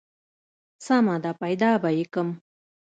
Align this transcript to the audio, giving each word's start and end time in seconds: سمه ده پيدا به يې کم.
سمه 0.85 1.15
ده 1.23 1.31
پيدا 1.41 1.71
به 1.81 1.89
يې 1.97 2.05
کم. 2.13 2.29